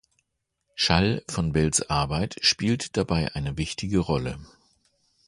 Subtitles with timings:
[0.73, 4.39] Schall von Bells Arbeit spielt dabei eine wichtige Rolle.